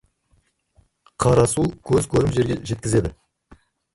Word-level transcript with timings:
Қара 1.25 1.43
су 1.51 1.67
көз 1.91 2.09
көрім 2.15 2.33
жерге 2.39 2.57
жеткізеді. 2.71 3.15